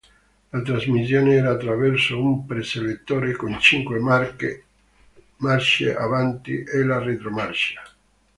La 0.51 0.63
trasmissione 0.63 1.35
era 1.35 1.51
attraverso 1.51 2.19
un 2.19 2.43
pre-selettore 2.47 3.33
con 3.35 3.59
cinque 3.59 3.99
marce 5.37 5.95
avanti 5.95 6.63
e 6.63 6.83
la 6.83 6.97
retromarcia. 6.97 7.83